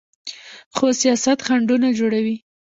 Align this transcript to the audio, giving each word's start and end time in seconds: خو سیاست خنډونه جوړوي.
خو 0.75 0.85
سیاست 1.01 1.39
خنډونه 1.45 1.87
جوړوي. 1.99 2.35